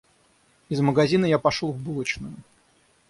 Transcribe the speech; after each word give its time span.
Из 0.69 0.81
магазина 0.81 1.27
я 1.27 1.37
пошел 1.37 1.71
в 1.71 1.77
булочную. 1.77 2.33